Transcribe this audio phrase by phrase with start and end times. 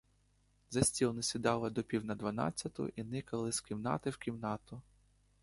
[0.69, 4.81] За стіл не сідали до пів на дванадцяту й никали з кімнати в кімнату.